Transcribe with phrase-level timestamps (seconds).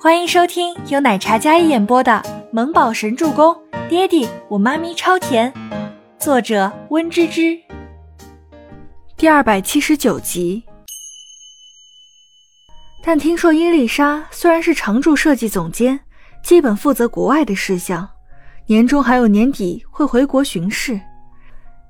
[0.00, 3.52] 欢迎收听由奶茶一演播的《萌宝神助攻》，
[3.88, 5.52] 爹地我妈咪超甜，
[6.20, 7.58] 作者温芝芝。
[9.16, 10.62] 第二百七十九集。
[13.02, 15.98] 但听说伊丽莎虽然是常驻设计总监，
[16.44, 18.08] 基本负责国外的事项，
[18.66, 21.00] 年终还有年底会回国巡视。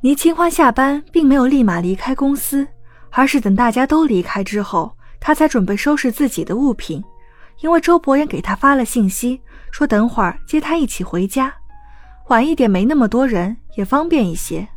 [0.00, 2.66] 倪清欢下班并没有立马离开公司，
[3.10, 7.00] 而是等大家都离开之后，她才准备收拾自己的物品。
[7.62, 9.40] 因为周伯言给他发了信息，
[9.70, 11.54] 说等会儿接他一起回家，
[12.28, 14.68] 晚一点没那么多人也方便一些。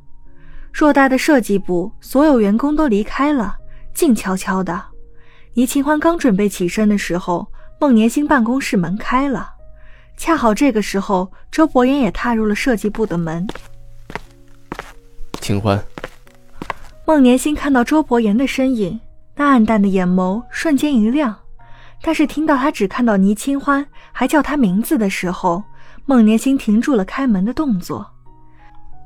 [0.74, 3.56] 偌大的设计部，所有员工都离开了，
[3.94, 4.82] 静悄悄的。
[5.54, 7.48] 倪清欢刚准备起身的时候，
[7.80, 9.50] 孟年星办公室门开了，
[10.16, 13.48] 恰好这个时候，周伯言也踏入了设计部的门。
[15.42, 15.84] 清欢，
[17.06, 19.00] 孟年星看到周伯言的身影，
[19.36, 21.36] 那暗淡的眼眸瞬间一亮。
[22.06, 25.64] 但是听到他只看到倪清欢，还叫他名字的时候，
[26.06, 28.06] 孟年星停住了开门的动作。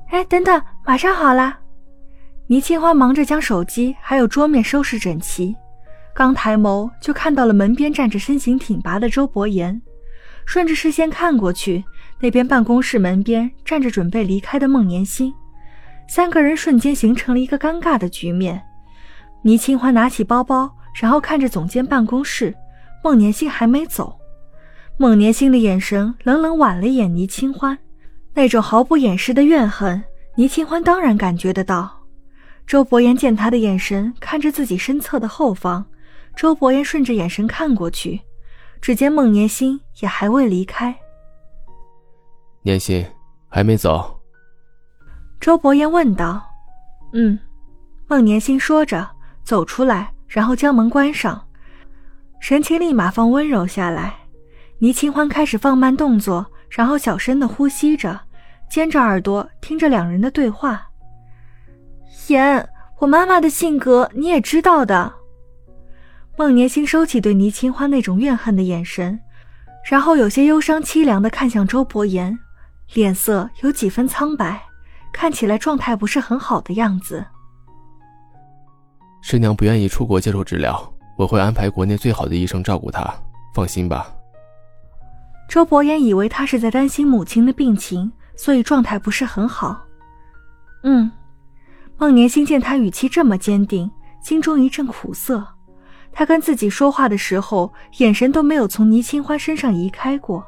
[0.09, 1.57] 哎，等等，马上好啦！
[2.47, 5.55] 倪清欢忙着将手机还有桌面收拾整齐，
[6.13, 9.81] 刚抬眸就看到了门边站着身形挺拔的周伯言，
[10.45, 11.81] 顺着视线看过去，
[12.19, 15.33] 那边办公室门边站着准备离开的孟年星，
[16.09, 18.61] 三个人瞬间形成了一个尴尬的局面。
[19.43, 20.69] 倪清欢拿起包包，
[20.99, 22.53] 然后看着总监办公室。
[23.03, 24.19] 孟年星还没走，
[24.97, 27.77] 孟年星的眼神冷冷剜了一眼倪清欢，
[28.33, 30.03] 那种毫不掩饰的怨恨，
[30.35, 31.97] 倪清欢当然感觉得到。
[32.67, 35.83] 周伯言见他的眼神看着自己身侧的后方，
[36.35, 38.19] 周伯言顺着眼神看过去，
[38.81, 40.95] 只见孟年星也还未离开。
[42.61, 43.03] 年心
[43.47, 44.19] 还没走？
[45.39, 46.45] 周伯言问道。
[47.13, 47.39] 嗯，
[48.07, 49.09] 孟年星说着
[49.43, 51.41] 走出来，然后将门关上。
[52.39, 54.13] 神情立马放温柔下来，
[54.79, 58.19] 倪清欢开始放慢动作，然后小声的呼吸着，
[58.69, 60.87] 尖着耳朵听着两人的对话。
[62.27, 62.67] 言，
[62.99, 65.13] 我妈妈的性格你也知道的。
[66.37, 69.19] 孟年星收起对倪清欢那种怨恨的眼神，
[69.89, 72.39] 然后有些忧伤凄凉的看向周伯言，
[72.93, 74.61] 脸色有几分苍白，
[75.11, 77.25] 看起来状态不是很好的样子。
[79.21, 80.93] 师娘不愿意出国接受治疗。
[81.19, 83.13] 我会安排国内最好的医生照顾他，
[83.53, 84.09] 放心吧。
[85.49, 89.83] 周伯言以为他是在担心母亲的病情，所以状态不是很好。
[90.83, 91.11] 嗯，
[91.97, 93.91] 孟年星见他语气这么坚定，
[94.23, 95.45] 心中一阵苦涩。
[96.13, 100.47] 他跟自己说话的时候，眼神都没有从倪清欢身上移开过。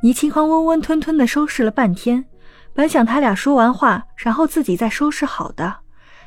[0.00, 2.24] 倪清欢温温吞吞的收拾了半天，
[2.72, 5.76] 本想他俩说完话，然后自己再收拾好的，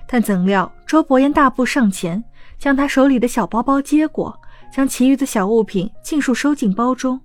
[0.08, 2.24] 但怎料周伯言大步上前。
[2.58, 4.38] 将他手里的小包包接过，
[4.74, 7.20] 将其余的小物品尽数收进包中。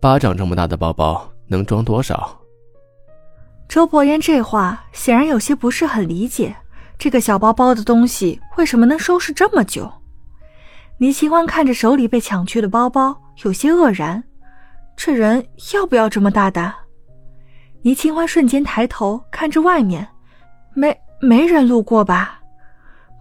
[0.00, 2.36] 巴掌这么大的包包能装多少？
[3.68, 6.56] 周伯言这话显然有些不是很理解，
[6.98, 9.88] 这个小包包的东西为什么能收拾这么久？
[10.98, 14.22] 倪清欢看着手里被抢去的包包，有些愕然，
[14.96, 16.74] 这人要不要这么大胆？
[17.82, 20.06] 倪清欢瞬间抬头看着外面，
[20.74, 22.39] 没没人路过吧？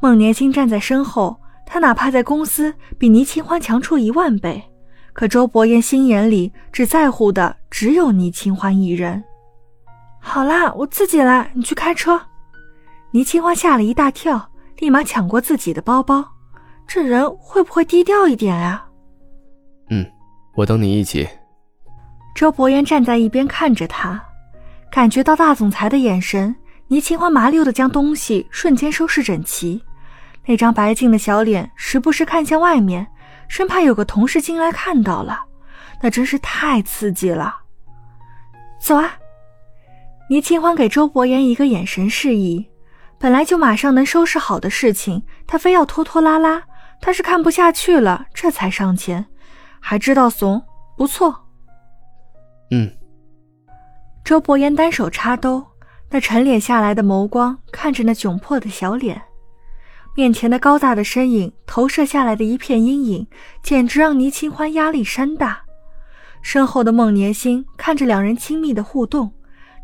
[0.01, 4.63] 孟年星站在身后，他哪怕在公司比倪清欢强出一万倍，
[5.13, 9.21] 可周伯言心眼里只在乎的只有倪清欢一人。
[10.19, 12.19] 好啦，我自己来，你去开车。
[13.11, 16.23] 倪清欢吓了一大跳，立马抢过自己的包包。
[16.87, 18.85] 这人会不会低调一点啊？
[19.89, 20.05] 嗯，
[20.55, 21.27] 我等你一起。
[22.35, 24.21] 周伯言站在一边看着他，
[24.91, 26.55] 感觉到大总裁的眼神，
[26.87, 29.81] 倪清欢麻溜的将东西瞬间收拾整齐。
[30.49, 33.05] 那张白净的小脸时不时看向外面，
[33.47, 35.39] 生怕有个同事进来看到了，
[36.01, 37.55] 那真是太刺激了。
[38.79, 39.13] 走啊！
[40.27, 42.67] 倪清欢给周伯言一个眼神示意，
[43.19, 46.63] 本来就马上能收拾好的事情，他非要拖拖拉拉，
[46.99, 49.23] 他是看不下去了，这才上前，
[49.79, 50.59] 还知道怂，
[50.97, 51.45] 不错。
[52.71, 52.91] 嗯。
[54.23, 55.63] 周伯言单手插兜，
[56.09, 59.21] 那沉敛下来的眸光看着那窘迫的小脸。
[60.19, 63.25] 面前的高大的身影投射下来的一片阴影，
[63.63, 65.61] 简直让倪清欢压力山大。
[66.41, 69.31] 身后的孟年星看着两人亲密的互动，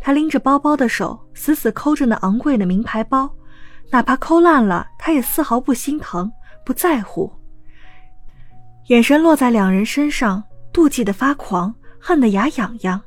[0.02, 3.34] 他拎着包包的手死死抠着那昂贵的名牌包，
[3.92, 6.30] 哪怕抠烂了，他也丝毫不心疼，
[6.66, 7.32] 不在乎。
[8.88, 10.44] 眼神落在两人身上，
[10.74, 13.02] 妒忌的发狂，恨得牙痒痒。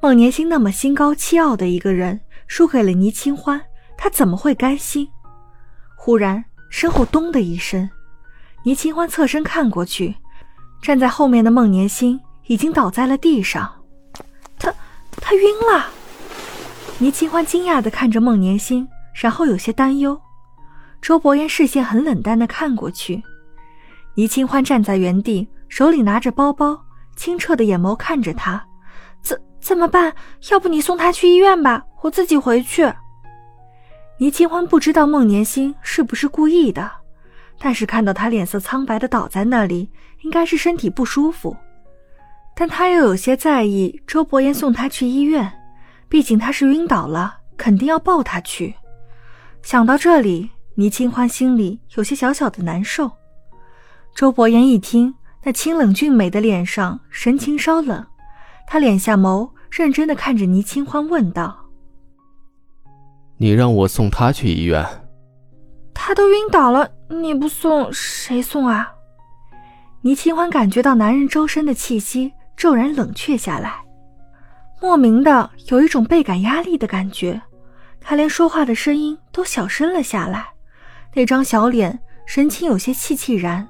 [0.00, 3.62] 孟年星那么心高气傲的一个人，输给了倪清欢，
[3.96, 5.08] 他怎么会甘心？
[6.04, 7.88] 忽然，身后“咚”的一声，
[8.64, 10.16] 倪清欢侧身看过去，
[10.82, 13.72] 站在后面的孟年心已经倒在了地上，
[14.58, 14.74] 他
[15.20, 15.86] 他晕了。
[16.98, 20.20] 倪清欢惊讶地看着孟年心，然后有些担忧。
[21.00, 23.22] 周伯言视线很冷淡的看过去，
[24.16, 26.82] 倪清欢站在原地，手里拿着包包，
[27.14, 28.66] 清澈的眼眸看着他。
[29.22, 30.12] 怎怎么办？
[30.50, 32.92] 要不你送他去医院吧，我自己回去。
[34.22, 36.88] 倪清欢不知道孟年星是不是故意的，
[37.58, 39.90] 但是看到他脸色苍白的倒在那里，
[40.20, 41.56] 应该是身体不舒服。
[42.54, 45.52] 但他又有些在意周伯言送他去医院。
[46.08, 48.72] 毕竟他是晕倒了，肯定要抱他去。
[49.60, 53.10] 想到这里，倪清欢心里有些小小的难受。
[54.14, 58.06] 周伯言一听，那清冷俊美的脸上神情稍冷，
[58.68, 61.58] 他敛下眸，认真的看着倪清欢，问道
[63.42, 64.86] ：“你让我送他去医院？
[65.92, 68.92] 他都晕倒了，你不送谁送啊？”
[70.02, 73.82] 倪清欢感觉到男人周身的气息骤然冷却下来。
[74.80, 77.42] 莫名的有一种倍感压力的感觉，
[78.00, 80.50] 他连说话的声音都小声了下来，
[81.12, 83.66] 那张小脸神情有些气气然。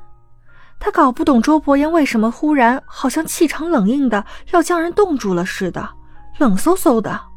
[0.79, 5.89] 他搞不懂周伯言为什么忽然好像气场冷硬的要将人冻住了似的，
[6.37, 7.32] 冷飕飕的。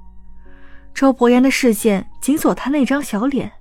[0.95, 3.51] 周伯言的视线紧锁他那张小脸，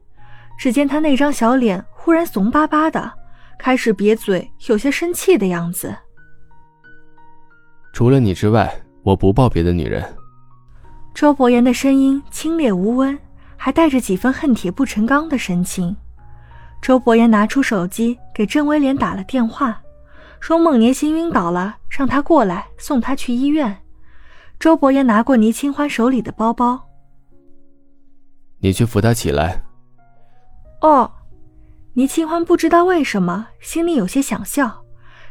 [0.56, 3.12] 只见他那张小脸忽然怂巴巴的，
[3.58, 5.94] 开始瘪嘴，有些生气的样子。
[7.92, 8.72] 除了你之外。
[9.04, 10.02] 我不抱别的女人。
[11.14, 13.19] 周伯言的声音清冽无温，
[13.54, 15.94] 还带着几分恨铁不成钢的神情。
[16.80, 19.78] 周伯言拿出手机给郑威廉打了电话，
[20.40, 23.76] 说孟年星晕倒了，让他过来送他去医院。
[24.58, 26.82] 周伯言拿过倪清欢手里的包包，
[28.64, 29.62] 你去扶他起来。
[30.81, 31.12] 哦，
[31.93, 34.82] 倪清欢不知道为什么心里有些想笑，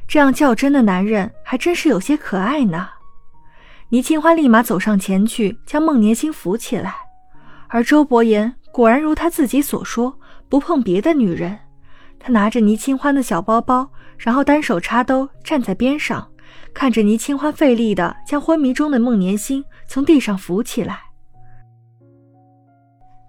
[0.07, 2.87] 这样较真的男人还真是有些可爱呢。
[3.89, 6.93] 倪清欢立马走上前去，将孟年星扶起来。
[7.69, 10.15] 而周伯言果然如他自己所说，
[10.47, 11.57] 不碰别的女人。
[12.19, 16.29] 他拿着倪清欢的小包包，然后单手插兜，站在边上，
[16.71, 20.99] 看着倪清欢费力的将昏迷中的孟年星从地上扶起来。